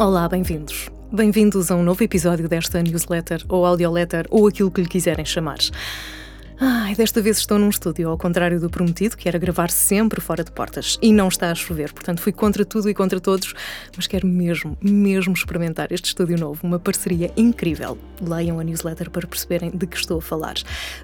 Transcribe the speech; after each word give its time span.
Olá, 0.00 0.28
bem-vindos. 0.28 0.88
Bem-vindos 1.10 1.72
a 1.72 1.74
um 1.74 1.82
novo 1.82 2.04
episódio 2.04 2.48
desta 2.48 2.80
newsletter 2.80 3.44
ou 3.48 3.66
audioletter 3.66 4.26
ou 4.30 4.46
aquilo 4.46 4.70
que 4.70 4.80
lhe 4.80 4.86
quiserem 4.86 5.24
chamar. 5.24 5.58
Ai, 6.60 6.94
desta 6.94 7.20
vez 7.20 7.38
estou 7.38 7.58
num 7.58 7.68
estúdio, 7.68 8.08
ao 8.08 8.16
contrário 8.16 8.60
do 8.60 8.70
prometido, 8.70 9.16
que 9.16 9.28
era 9.28 9.36
gravar 9.38 9.72
sempre 9.72 10.20
fora 10.20 10.44
de 10.44 10.52
portas. 10.52 11.00
E 11.02 11.12
não 11.12 11.26
está 11.26 11.50
a 11.50 11.54
chover, 11.56 11.92
portanto 11.92 12.20
fui 12.20 12.30
contra 12.30 12.64
tudo 12.64 12.88
e 12.88 12.94
contra 12.94 13.18
todos, 13.18 13.52
mas 13.96 14.06
quero 14.06 14.24
mesmo, 14.28 14.78
mesmo 14.80 15.34
experimentar 15.34 15.90
este 15.90 16.06
estúdio 16.06 16.38
novo, 16.38 16.64
uma 16.64 16.78
parceria 16.78 17.32
incrível. 17.36 17.98
Leiam 18.20 18.60
a 18.60 18.62
newsletter 18.62 19.10
para 19.10 19.26
perceberem 19.26 19.72
de 19.72 19.84
que 19.84 19.96
estou 19.96 20.18
a 20.18 20.22
falar. 20.22 20.54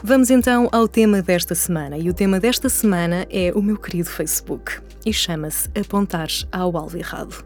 Vamos 0.04 0.30
então 0.30 0.68
ao 0.70 0.86
tema 0.86 1.20
desta 1.20 1.56
semana. 1.56 1.98
E 1.98 2.08
o 2.08 2.14
tema 2.14 2.38
desta 2.38 2.68
semana 2.68 3.26
é 3.28 3.50
o 3.56 3.60
meu 3.60 3.76
querido 3.76 4.08
Facebook. 4.08 4.78
E 5.04 5.12
chama-se 5.12 5.68
Apontar 5.76 6.28
ao 6.52 6.76
alvo 6.76 6.96
errado. 6.96 7.44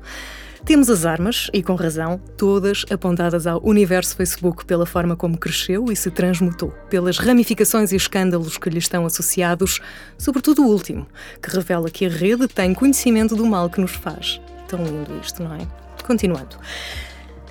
Temos 0.68 0.90
as 0.90 1.06
armas, 1.06 1.48
e 1.54 1.62
com 1.62 1.74
razão, 1.74 2.20
todas 2.36 2.84
apontadas 2.90 3.46
ao 3.46 3.58
universo 3.66 4.14
Facebook 4.14 4.66
pela 4.66 4.84
forma 4.84 5.16
como 5.16 5.38
cresceu 5.38 5.90
e 5.90 5.96
se 5.96 6.10
transmutou, 6.10 6.72
pelas 6.90 7.16
ramificações 7.16 7.90
e 7.90 7.96
escândalos 7.96 8.58
que 8.58 8.68
lhe 8.68 8.76
estão 8.76 9.06
associados, 9.06 9.80
sobretudo 10.18 10.62
o 10.62 10.66
último, 10.66 11.06
que 11.42 11.48
revela 11.48 11.88
que 11.88 12.04
a 12.04 12.10
rede 12.10 12.46
tem 12.46 12.74
conhecimento 12.74 13.34
do 13.34 13.46
mal 13.46 13.70
que 13.70 13.80
nos 13.80 13.92
faz. 13.92 14.42
Tão 14.68 14.84
lindo 14.84 15.18
isto, 15.24 15.42
não 15.42 15.54
é? 15.54 15.66
Continuando 16.06 16.58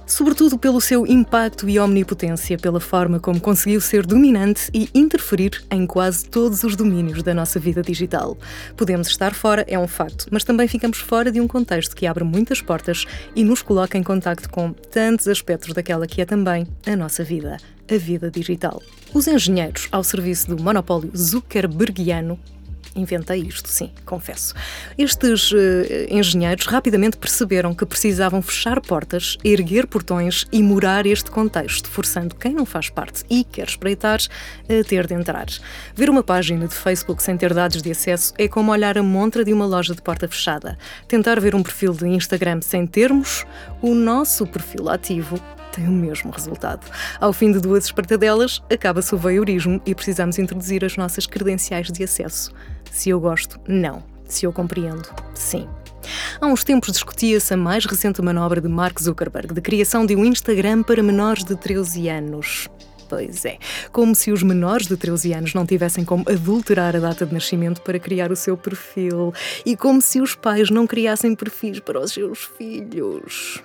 sobretudo 0.07 0.57
pelo 0.57 0.81
seu 0.81 1.05
impacto 1.05 1.69
e 1.69 1.77
omnipotência, 1.77 2.57
pela 2.57 2.79
forma 2.79 3.19
como 3.19 3.39
conseguiu 3.39 3.81
ser 3.81 4.05
dominante 4.05 4.71
e 4.73 4.89
interferir 4.95 5.61
em 5.69 5.85
quase 5.85 6.25
todos 6.25 6.63
os 6.63 6.75
domínios 6.75 7.21
da 7.21 7.33
nossa 7.33 7.59
vida 7.59 7.81
digital. 7.83 8.37
Podemos 8.75 9.09
estar 9.09 9.35
fora, 9.35 9.65
é 9.67 9.77
um 9.77 9.87
facto, 9.87 10.25
mas 10.31 10.43
também 10.43 10.67
ficamos 10.67 10.97
fora 10.97 11.31
de 11.31 11.41
um 11.41 11.47
contexto 11.47 11.95
que 11.95 12.07
abre 12.07 12.23
muitas 12.23 12.61
portas 12.61 13.05
e 13.35 13.43
nos 13.43 13.61
coloca 13.61 13.97
em 13.97 14.03
contacto 14.03 14.49
com 14.49 14.71
tantos 14.71 15.27
aspectos 15.27 15.73
daquela 15.73 16.07
que 16.07 16.21
é 16.21 16.25
também 16.25 16.65
a 16.85 16.95
nossa 16.95 17.23
vida 17.23 17.57
a 17.89 17.97
vida 17.97 18.29
digital. 18.29 18.81
Os 19.13 19.27
engenheiros 19.27 19.87
ao 19.91 20.03
serviço 20.03 20.53
do 20.53 20.61
monopólio 20.61 21.11
Zuckerbergiano 21.15 22.37
inventei 22.97 23.41
isto, 23.41 23.69
sim, 23.69 23.91
confesso. 24.05 24.53
Estes 24.97 25.51
uh, 25.51 25.55
engenheiros 26.09 26.65
rapidamente 26.65 27.17
perceberam 27.17 27.73
que 27.73 27.85
precisavam 27.85 28.41
fechar 28.41 28.81
portas, 28.81 29.37
erguer 29.43 29.87
portões 29.87 30.45
e 30.51 30.61
morar 30.61 31.05
este 31.05 31.31
contexto, 31.31 31.89
forçando 31.89 32.35
quem 32.35 32.53
não 32.53 32.65
faz 32.65 32.89
parte 32.89 33.23
e 33.29 33.43
quer 33.43 33.67
espreitar 33.67 34.19
a 34.63 34.83
ter 34.87 35.07
de 35.07 35.13
entrar. 35.13 35.47
Ver 35.95 36.09
uma 36.09 36.23
página 36.23 36.67
de 36.67 36.75
Facebook 36.75 37.21
sem 37.21 37.37
ter 37.37 37.53
dados 37.53 37.81
de 37.81 37.91
acesso 37.91 38.33
é 38.37 38.47
como 38.47 38.71
olhar 38.71 38.97
a 38.97 39.03
montra 39.03 39.43
de 39.43 39.53
uma 39.53 39.65
loja 39.65 39.93
de 39.93 40.01
porta 40.01 40.27
fechada. 40.27 40.77
Tentar 41.07 41.39
ver 41.39 41.55
um 41.55 41.63
perfil 41.63 41.93
de 41.93 42.07
Instagram 42.07 42.61
sem 42.61 42.85
termos 42.85 43.45
o 43.81 43.93
nosso 43.93 44.45
perfil 44.47 44.89
ativo 44.89 45.39
o 45.81 45.91
mesmo 45.91 46.31
resultado. 46.31 46.85
Ao 47.19 47.33
fim 47.33 47.51
de 47.51 47.59
duas 47.59 47.85
espartadelas, 47.85 48.61
acaba-se 48.71 49.13
o 49.13 49.17
voyeurismo 49.17 49.81
e 49.85 49.93
precisamos 49.93 50.39
introduzir 50.39 50.83
as 50.85 50.95
nossas 50.97 51.27
credenciais 51.27 51.91
de 51.91 52.03
acesso. 52.03 52.51
Se 52.91 53.09
eu 53.09 53.19
gosto, 53.19 53.59
não. 53.67 54.03
Se 54.25 54.45
eu 54.45 54.51
compreendo, 54.51 55.07
sim. 55.33 55.67
Há 56.39 56.47
uns 56.47 56.63
tempos 56.63 56.91
discutia-se 56.91 57.53
a 57.53 57.57
mais 57.57 57.85
recente 57.85 58.21
manobra 58.21 58.61
de 58.61 58.67
Mark 58.67 58.99
Zuckerberg 59.01 59.53
de 59.53 59.61
criação 59.61 60.05
de 60.05 60.15
um 60.15 60.25
Instagram 60.25 60.83
para 60.83 61.03
menores 61.03 61.43
de 61.43 61.55
13 61.55 62.09
anos. 62.09 62.67
Pois 63.09 63.45
é, 63.45 63.57
como 63.91 64.13
se 64.13 64.31
os 64.31 64.43
menores 64.43 64.87
de 64.87 64.97
13 64.97 65.33
anos 65.33 65.53
não 65.53 65.65
tivessem 65.65 66.03
como 66.03 66.25
adulterar 66.29 66.95
a 66.95 66.99
data 66.99 67.25
de 67.25 67.33
nascimento 67.33 67.81
para 67.81 67.99
criar 67.99 68.31
o 68.31 68.35
seu 68.35 68.57
perfil 68.57 69.33
e 69.65 69.77
como 69.77 70.01
se 70.01 70.19
os 70.19 70.35
pais 70.35 70.69
não 70.69 70.85
criassem 70.85 71.33
perfis 71.33 71.79
para 71.79 72.01
os 72.01 72.11
seus 72.11 72.39
filhos 72.57 73.63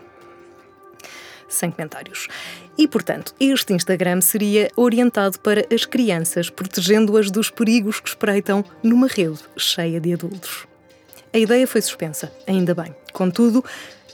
sem 1.55 1.71
comentários. 1.71 2.29
E, 2.77 2.89
portanto, 2.89 3.35
este 3.39 3.73
Instagram 3.73 4.21
seria 4.21 4.71
orientado 4.77 5.39
para 5.39 5.67
as 5.73 5.85
crianças, 5.85 6.49
protegendo-as 6.51 7.31
dos 7.31 7.51
perigos 7.51 8.01
que 8.01 8.09
espreitam 8.09 8.65
numa 8.83 9.07
rede 9.07 9.39
cheia 9.57 10.01
de 10.01 10.13
adultos. 10.13 10.67
A 11.33 11.39
ideia 11.39 11.67
foi 11.67 11.81
suspensa, 11.81 12.33
ainda 12.47 12.75
bem. 12.75 12.95
Contudo, 13.13 13.65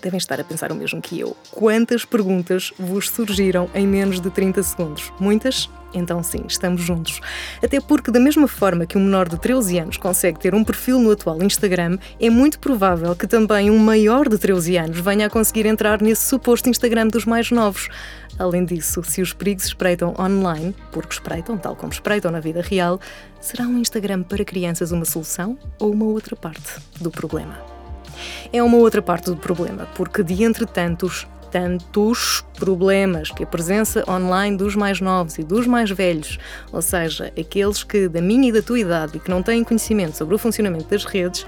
devem 0.02 0.18
estar 0.18 0.40
a 0.40 0.44
pensar 0.44 0.72
o 0.72 0.74
mesmo 0.74 1.00
que 1.00 1.18
eu. 1.18 1.36
Quantas 1.50 2.04
perguntas 2.04 2.72
vos 2.78 3.08
surgiram 3.08 3.68
em 3.74 3.86
menos 3.86 4.20
de 4.20 4.30
30 4.30 4.62
segundos? 4.62 5.12
Muitas? 5.18 5.68
Então, 5.94 6.22
sim, 6.22 6.44
estamos 6.46 6.82
juntos. 6.82 7.20
Até 7.62 7.80
porque, 7.80 8.10
da 8.10 8.20
mesma 8.20 8.46
forma 8.46 8.86
que 8.86 8.98
um 8.98 9.04
menor 9.04 9.28
de 9.28 9.38
13 9.38 9.78
anos 9.78 9.96
consegue 9.96 10.38
ter 10.38 10.54
um 10.54 10.62
perfil 10.62 10.98
no 10.98 11.10
atual 11.10 11.42
Instagram, 11.42 11.98
é 12.20 12.28
muito 12.28 12.58
provável 12.58 13.14
que 13.16 13.26
também 13.26 13.70
um 13.70 13.78
maior 13.78 14.28
de 14.28 14.38
13 14.38 14.76
anos 14.76 15.00
venha 15.00 15.26
a 15.26 15.30
conseguir 15.30 15.66
entrar 15.66 16.02
nesse 16.02 16.28
suposto 16.28 16.68
Instagram 16.68 17.08
dos 17.08 17.24
mais 17.24 17.50
novos. 17.50 17.88
Além 18.38 18.64
disso, 18.64 19.02
se 19.02 19.20
os 19.20 19.32
perigos 19.32 19.64
espreitam 19.64 20.14
online, 20.18 20.74
porque 20.92 21.14
espreitam, 21.14 21.56
tal 21.56 21.74
como 21.74 21.92
espreitam 21.92 22.30
na 22.30 22.40
vida 22.40 22.60
real, 22.60 23.00
será 23.40 23.64
um 23.64 23.78
Instagram 23.78 24.22
para 24.22 24.44
crianças 24.44 24.92
uma 24.92 25.04
solução 25.04 25.58
ou 25.78 25.90
uma 25.90 26.04
outra 26.04 26.36
parte 26.36 26.74
do 27.00 27.10
problema? 27.10 27.77
É 28.52 28.62
uma 28.62 28.78
outra 28.78 29.02
parte 29.02 29.26
do 29.26 29.36
problema, 29.36 29.86
porque 29.94 30.22
de 30.22 30.42
entre 30.42 30.64
tantos, 30.64 31.26
tantos 31.50 32.44
problemas 32.56 33.30
que 33.30 33.44
a 33.44 33.46
presença 33.46 34.04
online 34.08 34.56
dos 34.56 34.74
mais 34.74 35.00
novos 35.00 35.38
e 35.38 35.42
dos 35.42 35.66
mais 35.66 35.90
velhos, 35.90 36.38
ou 36.72 36.80
seja, 36.80 37.32
aqueles 37.38 37.84
que 37.84 38.08
da 38.08 38.22
minha 38.22 38.48
e 38.48 38.52
da 38.52 38.62
tua 38.62 38.78
idade 38.78 39.16
e 39.16 39.20
que 39.20 39.30
não 39.30 39.42
têm 39.42 39.62
conhecimento 39.62 40.16
sobre 40.16 40.34
o 40.34 40.38
funcionamento 40.38 40.88
das 40.88 41.04
redes, 41.04 41.44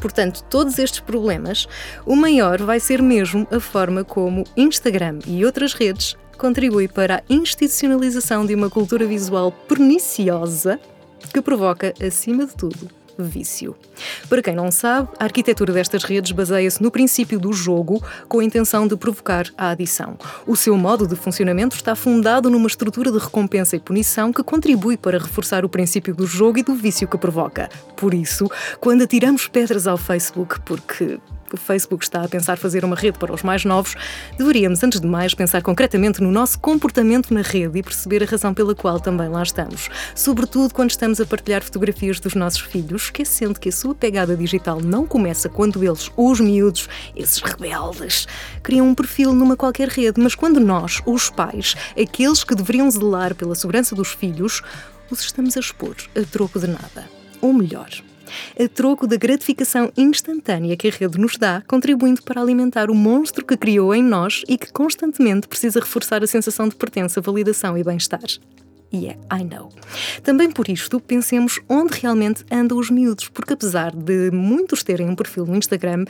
Portanto, 0.00 0.44
todos 0.50 0.78
estes 0.78 1.00
problemas, 1.00 1.66
o 2.04 2.14
maior 2.14 2.60
vai 2.60 2.78
ser 2.78 3.00
mesmo 3.00 3.48
a 3.50 3.58
forma 3.58 4.04
como 4.04 4.44
Instagram 4.54 5.20
e 5.26 5.46
outras 5.46 5.72
redes 5.72 6.14
contribui 6.36 6.88
para 6.88 7.16
a 7.16 7.22
institucionalização 7.30 8.44
de 8.44 8.54
uma 8.54 8.68
cultura 8.68 9.06
visual 9.06 9.50
perniciosa 9.50 10.78
que 11.32 11.40
provoca, 11.40 11.94
acima 12.06 12.44
de 12.44 12.54
tudo, 12.54 12.90
vício. 13.18 13.76
Para 14.28 14.42
quem 14.42 14.54
não 14.54 14.70
sabe, 14.70 15.08
a 15.18 15.24
arquitetura 15.24 15.72
destas 15.72 16.04
redes 16.04 16.32
baseia-se 16.32 16.82
no 16.82 16.90
princípio 16.90 17.38
do 17.38 17.52
jogo 17.52 18.02
com 18.28 18.40
a 18.40 18.44
intenção 18.44 18.86
de 18.86 18.96
provocar 18.96 19.46
a 19.56 19.70
adição. 19.70 20.16
O 20.46 20.56
seu 20.56 20.76
modo 20.76 21.06
de 21.06 21.16
funcionamento 21.16 21.76
está 21.76 21.94
fundado 21.94 22.50
numa 22.50 22.66
estrutura 22.66 23.10
de 23.10 23.18
recompensa 23.18 23.76
e 23.76 23.80
punição 23.80 24.32
que 24.32 24.42
contribui 24.42 24.96
para 24.96 25.18
reforçar 25.18 25.64
o 25.64 25.68
princípio 25.68 26.14
do 26.14 26.26
jogo 26.26 26.58
e 26.58 26.62
do 26.62 26.74
vício 26.74 27.08
que 27.08 27.18
provoca. 27.18 27.68
Por 27.96 28.14
isso, 28.14 28.50
quando 28.80 29.02
atiramos 29.02 29.48
pedras 29.48 29.86
ao 29.86 29.96
Facebook 29.96 30.60
porque 30.60 31.18
o 31.54 31.56
Facebook 31.56 32.04
está 32.04 32.22
a 32.24 32.28
pensar 32.28 32.58
fazer 32.58 32.84
uma 32.84 32.96
rede 32.96 33.18
para 33.18 33.32
os 33.32 33.42
mais 33.42 33.64
novos, 33.64 33.94
deveríamos, 34.36 34.82
antes 34.82 35.00
de 35.00 35.06
mais, 35.06 35.34
pensar 35.34 35.62
concretamente 35.62 36.20
no 36.20 36.30
nosso 36.30 36.58
comportamento 36.58 37.32
na 37.32 37.42
rede 37.42 37.78
e 37.78 37.82
perceber 37.82 38.22
a 38.22 38.26
razão 38.26 38.52
pela 38.52 38.74
qual 38.74 39.00
também 39.00 39.28
lá 39.28 39.42
estamos. 39.42 39.88
Sobretudo 40.14 40.74
quando 40.74 40.90
estamos 40.90 41.20
a 41.20 41.26
partilhar 41.26 41.62
fotografias 41.62 42.18
dos 42.20 42.34
nossos 42.34 42.60
filhos, 42.60 43.04
esquecendo 43.04 43.58
que 43.58 43.68
a 43.68 43.72
sua 43.72 43.94
pegada 43.94 44.36
digital 44.36 44.80
não 44.80 45.06
começa 45.06 45.48
quando 45.48 45.82
eles, 45.84 46.10
os 46.16 46.40
miúdos, 46.40 46.88
esses 47.14 47.38
rebeldes, 47.38 48.26
criam 48.62 48.88
um 48.88 48.94
perfil 48.94 49.32
numa 49.32 49.56
qualquer 49.56 49.88
rede, 49.88 50.20
mas 50.20 50.34
quando 50.34 50.58
nós, 50.58 51.00
os 51.06 51.30
pais, 51.30 51.76
aqueles 51.96 52.42
que 52.42 52.54
deveriam 52.54 52.90
zelar 52.90 53.34
pela 53.34 53.54
segurança 53.54 53.94
dos 53.94 54.08
filhos, 54.08 54.62
os 55.10 55.20
estamos 55.20 55.56
a 55.56 55.60
expor 55.60 55.94
a 56.16 56.22
troco 56.24 56.58
de 56.58 56.66
nada. 56.66 57.08
Ou 57.40 57.52
melhor, 57.52 57.90
a 58.58 58.68
troco 58.68 59.06
da 59.06 59.16
gratificação 59.16 59.92
instantânea 59.96 60.76
que 60.76 60.88
a 60.88 60.90
rede 60.90 61.18
nos 61.18 61.36
dá, 61.36 61.62
contribuindo 61.66 62.22
para 62.22 62.40
alimentar 62.40 62.90
o 62.90 62.94
monstro 62.94 63.44
que 63.44 63.56
criou 63.56 63.94
em 63.94 64.02
nós 64.02 64.42
e 64.48 64.56
que 64.56 64.72
constantemente 64.72 65.48
precisa 65.48 65.80
reforçar 65.80 66.22
a 66.22 66.26
sensação 66.26 66.68
de 66.68 66.76
pertença, 66.76 67.20
validação 67.20 67.76
e 67.76 67.84
bem-estar. 67.84 68.20
Yeah, 68.92 69.20
I 69.32 69.42
know. 69.42 69.72
Também 70.22 70.50
por 70.50 70.68
isto, 70.68 71.00
pensemos 71.00 71.60
onde 71.68 71.98
realmente 72.00 72.44
andam 72.50 72.78
os 72.78 72.90
miúdos, 72.90 73.28
porque 73.28 73.54
apesar 73.54 73.90
de 73.94 74.30
muitos 74.30 74.84
terem 74.84 75.08
um 75.08 75.16
perfil 75.16 75.46
no 75.46 75.56
Instagram, 75.56 76.04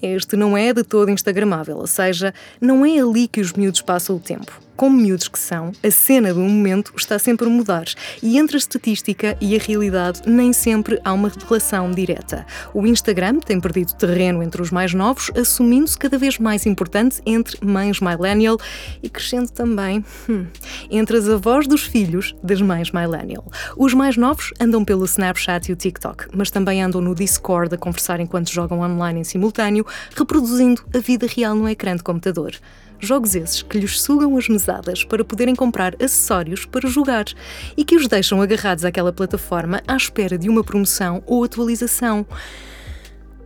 este 0.00 0.34
não 0.36 0.56
é 0.56 0.72
de 0.72 0.82
todo 0.82 1.10
instagramável, 1.10 1.76
ou 1.76 1.86
seja, 1.86 2.32
não 2.60 2.84
é 2.84 2.98
ali 2.98 3.28
que 3.28 3.40
os 3.40 3.52
miúdos 3.52 3.82
passam 3.82 4.16
o 4.16 4.20
tempo 4.20 4.63
como 4.76 4.96
miúdos 4.96 5.28
que 5.28 5.38
são, 5.38 5.72
a 5.82 5.90
cena 5.90 6.34
do 6.34 6.40
momento 6.40 6.92
está 6.96 7.18
sempre 7.18 7.46
a 7.46 7.50
mudar 7.50 7.84
e 8.22 8.38
entre 8.38 8.56
a 8.56 8.58
estatística 8.58 9.36
e 9.40 9.56
a 9.56 9.58
realidade 9.58 10.22
nem 10.26 10.52
sempre 10.52 11.00
há 11.04 11.12
uma 11.12 11.30
relação 11.46 11.90
direta. 11.90 12.46
O 12.72 12.86
Instagram 12.86 13.40
tem 13.40 13.60
perdido 13.60 13.94
terreno 13.94 14.42
entre 14.42 14.60
os 14.60 14.70
mais 14.70 14.92
novos, 14.92 15.30
assumindo-se 15.36 15.98
cada 15.98 16.18
vez 16.18 16.38
mais 16.38 16.66
importante 16.66 17.20
entre 17.24 17.64
mães 17.64 18.00
millennial 18.00 18.58
e 19.02 19.08
crescendo 19.08 19.50
também 19.50 20.04
hum, 20.28 20.46
entre 20.90 21.16
as 21.16 21.28
avós 21.28 21.66
dos 21.66 21.82
filhos 21.82 22.34
das 22.42 22.60
mães 22.60 22.90
millennial. 22.90 23.44
Os 23.76 23.94
mais 23.94 24.16
novos 24.16 24.52
andam 24.60 24.84
pelo 24.84 25.04
Snapchat 25.04 25.70
e 25.70 25.72
o 25.72 25.76
TikTok, 25.76 26.26
mas 26.34 26.50
também 26.50 26.82
andam 26.82 27.00
no 27.00 27.14
Discord 27.14 27.74
a 27.74 27.78
conversar 27.78 28.20
enquanto 28.20 28.52
jogam 28.52 28.80
online 28.80 29.20
em 29.20 29.24
simultâneo, 29.24 29.86
reproduzindo 30.16 30.82
a 30.94 30.98
vida 30.98 31.26
real 31.26 31.54
no 31.54 31.68
ecrã 31.68 31.96
de 31.96 32.02
computador. 32.02 32.52
Jogos 32.98 33.34
esses 33.34 33.62
que 33.62 33.78
lhes 33.78 34.00
sugam 34.00 34.36
as 34.36 34.48
mesadas 34.48 35.04
para 35.04 35.24
poderem 35.24 35.54
comprar 35.54 35.94
acessórios 36.02 36.64
para 36.64 36.88
jogar 36.88 37.24
e 37.76 37.84
que 37.84 37.96
os 37.96 38.08
deixam 38.08 38.40
agarrados 38.40 38.84
àquela 38.84 39.12
plataforma 39.12 39.82
à 39.86 39.96
espera 39.96 40.38
de 40.38 40.48
uma 40.48 40.64
promoção 40.64 41.22
ou 41.26 41.44
atualização. 41.44 42.26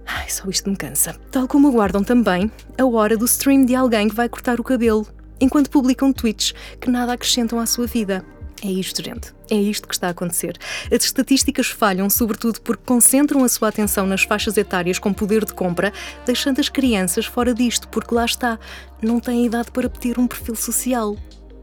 Ai, 0.06 0.28
só 0.28 0.48
isto 0.48 0.70
me 0.70 0.76
cansa. 0.76 1.16
Tal 1.30 1.46
como 1.46 1.68
aguardam 1.68 2.02
também 2.02 2.50
a 2.78 2.86
hora 2.86 3.16
do 3.16 3.24
stream 3.24 3.64
de 3.64 3.74
alguém 3.74 4.08
que 4.08 4.14
vai 4.14 4.28
cortar 4.28 4.58
o 4.60 4.64
cabelo, 4.64 5.06
enquanto 5.40 5.70
publicam 5.70 6.12
tweets 6.12 6.54
que 6.80 6.90
nada 6.90 7.12
acrescentam 7.12 7.58
à 7.58 7.66
sua 7.66 7.86
vida. 7.86 8.24
É 8.64 8.68
isto, 8.68 9.02
gente. 9.02 9.32
É 9.50 9.54
isto 9.54 9.86
que 9.86 9.94
está 9.94 10.08
a 10.08 10.10
acontecer. 10.10 10.58
As 10.92 11.04
estatísticas 11.04 11.68
falham, 11.68 12.10
sobretudo 12.10 12.60
porque 12.60 12.82
concentram 12.84 13.44
a 13.44 13.48
sua 13.48 13.68
atenção 13.68 14.06
nas 14.06 14.24
faixas 14.24 14.56
etárias 14.56 14.98
com 14.98 15.12
poder 15.12 15.44
de 15.44 15.54
compra, 15.54 15.92
deixando 16.26 16.60
as 16.60 16.68
crianças 16.68 17.26
fora 17.26 17.54
disto, 17.54 17.88
porque 17.88 18.14
lá 18.14 18.24
está, 18.24 18.58
não 19.00 19.20
têm 19.20 19.46
idade 19.46 19.70
para 19.70 19.88
ter 19.88 20.18
um 20.18 20.26
perfil 20.26 20.56
social. 20.56 21.16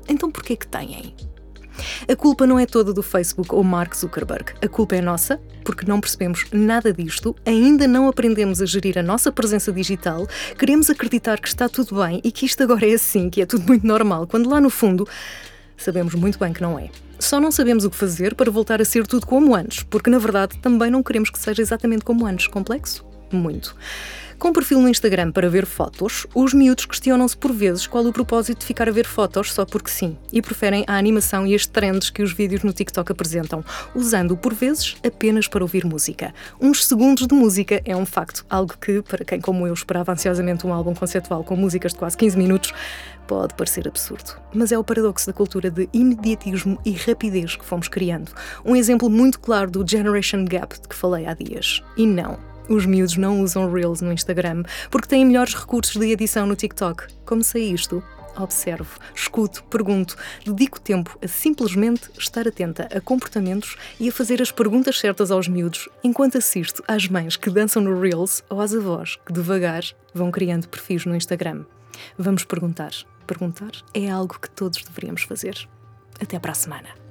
Então 0.07 0.31
por 0.31 0.43
que 0.43 0.55
que 0.55 0.67
têm? 0.67 1.13
A 2.07 2.15
culpa 2.15 2.47
não 2.47 2.57
é 2.57 2.65
toda 2.65 2.93
do 2.93 3.03
Facebook 3.03 3.53
ou 3.53 3.63
Mark 3.63 3.93
Zuckerberg. 3.95 4.53
A 4.61 4.67
culpa 4.67 4.95
é 4.95 5.01
nossa, 5.01 5.41
porque 5.63 5.85
não 5.85 5.99
percebemos 5.99 6.45
nada 6.51 6.93
disto, 6.93 7.35
ainda 7.45 7.87
não 7.87 8.07
aprendemos 8.07 8.61
a 8.61 8.65
gerir 8.65 8.97
a 8.97 9.03
nossa 9.03 9.31
presença 9.31 9.71
digital, 9.71 10.27
queremos 10.57 10.89
acreditar 10.89 11.39
que 11.39 11.47
está 11.47 11.67
tudo 11.67 12.01
bem 12.01 12.21
e 12.23 12.31
que 12.31 12.45
isto 12.45 12.63
agora 12.63 12.89
é 12.89 12.93
assim, 12.93 13.29
que 13.29 13.41
é 13.41 13.45
tudo 13.45 13.65
muito 13.67 13.85
normal, 13.85 14.25
quando 14.27 14.49
lá 14.49 14.61
no 14.61 14.69
fundo 14.69 15.07
sabemos 15.77 16.13
muito 16.15 16.39
bem 16.39 16.53
que 16.53 16.61
não 16.61 16.77
é. 16.77 16.89
Só 17.19 17.39
não 17.39 17.51
sabemos 17.51 17.85
o 17.85 17.89
que 17.89 17.95
fazer 17.95 18.35
para 18.35 18.51
voltar 18.51 18.81
a 18.81 18.85
ser 18.85 19.07
tudo 19.07 19.25
como 19.25 19.55
antes, 19.55 19.83
porque 19.83 20.09
na 20.09 20.19
verdade 20.19 20.57
também 20.59 20.91
não 20.91 21.01
queremos 21.01 21.29
que 21.29 21.39
seja 21.39 21.61
exatamente 21.61 22.03
como 22.03 22.25
antes. 22.25 22.47
Complexo? 22.47 23.05
Muito. 23.35 23.75
Com 24.37 24.51
perfil 24.51 24.81
no 24.81 24.89
Instagram 24.89 25.31
para 25.31 25.49
ver 25.49 25.65
fotos, 25.65 26.27
os 26.35 26.53
miúdos 26.53 26.85
questionam-se 26.85 27.37
por 27.37 27.53
vezes 27.53 27.87
qual 27.87 28.05
o 28.05 28.11
propósito 28.11 28.59
de 28.59 28.65
ficar 28.65 28.89
a 28.89 28.91
ver 28.91 29.05
fotos 29.05 29.53
só 29.53 29.65
porque 29.65 29.89
sim, 29.89 30.17
e 30.31 30.41
preferem 30.41 30.83
a 30.87 30.97
animação 30.97 31.47
e 31.47 31.55
as 31.55 31.65
trends 31.65 32.09
que 32.09 32.21
os 32.21 32.33
vídeos 32.33 32.61
no 32.61 32.73
TikTok 32.73 33.13
apresentam, 33.13 33.63
usando 33.95 34.35
por 34.35 34.53
vezes 34.53 34.97
apenas 35.05 35.47
para 35.47 35.63
ouvir 35.63 35.85
música. 35.85 36.33
Uns 36.59 36.85
segundos 36.85 37.25
de 37.25 37.33
música 37.33 37.81
é 37.85 37.95
um 37.95 38.05
facto, 38.05 38.45
algo 38.49 38.73
que, 38.79 39.01
para 39.01 39.23
quem 39.23 39.39
como 39.39 39.65
eu 39.65 39.73
esperava 39.73 40.11
ansiosamente 40.11 40.67
um 40.67 40.73
álbum 40.73 40.93
conceptual 40.93 41.43
com 41.43 41.55
músicas 41.55 41.93
de 41.93 41.99
quase 41.99 42.17
15 42.17 42.37
minutos, 42.37 42.73
pode 43.27 43.53
parecer 43.55 43.87
absurdo. 43.87 44.35
Mas 44.53 44.71
é 44.71 44.77
o 44.77 44.83
paradoxo 44.83 45.27
da 45.27 45.33
cultura 45.33 45.71
de 45.71 45.89
imediatismo 45.93 46.77
e 46.85 46.91
rapidez 46.91 47.55
que 47.55 47.65
fomos 47.65 47.87
criando. 47.87 48.31
Um 48.65 48.75
exemplo 48.75 49.09
muito 49.09 49.39
claro 49.39 49.71
do 49.71 49.87
Generation 49.87 50.43
Gap 50.43 50.75
de 50.79 50.87
que 50.89 50.95
falei 50.95 51.25
há 51.25 51.33
dias. 51.33 51.81
E 51.97 52.05
não, 52.05 52.37
os 52.69 52.85
miúdos 52.85 53.17
não 53.17 53.41
usam 53.41 53.71
Reels 53.71 54.01
no 54.01 54.11
Instagram 54.11 54.63
porque 54.89 55.07
têm 55.07 55.25
melhores 55.25 55.53
recursos 55.53 55.95
de 55.95 56.11
edição 56.11 56.45
no 56.45 56.55
TikTok. 56.55 57.07
Como 57.25 57.43
sei 57.43 57.71
isto? 57.71 58.03
Observo, 58.37 58.99
escuto, 59.15 59.63
pergunto, 59.65 60.17
dedico 60.45 60.79
tempo 60.79 61.17
a 61.23 61.27
simplesmente 61.27 62.09
estar 62.17 62.47
atenta 62.47 62.89
a 62.93 62.99
comportamentos 62.99 63.77
e 63.99 64.09
a 64.09 64.11
fazer 64.11 64.41
as 64.41 64.51
perguntas 64.51 64.99
certas 64.99 65.31
aos 65.31 65.47
miúdos, 65.47 65.87
enquanto 66.03 66.37
assisto 66.37 66.83
às 66.87 67.07
mães 67.07 67.37
que 67.37 67.49
dançam 67.49 67.81
no 67.81 67.99
Reels 67.99 68.43
ou 68.49 68.59
às 68.59 68.73
avós 68.73 69.17
que 69.25 69.31
devagar 69.31 69.83
vão 70.13 70.31
criando 70.31 70.67
perfis 70.67 71.05
no 71.05 71.15
Instagram. 71.15 71.63
Vamos 72.17 72.43
perguntar. 72.43 72.91
Perguntar 73.25 73.71
é 73.93 74.09
algo 74.09 74.37
que 74.39 74.49
todos 74.49 74.83
deveríamos 74.83 75.23
fazer. 75.23 75.67
Até 76.19 76.37
para 76.37 76.51
a 76.51 76.55
semana. 76.55 77.04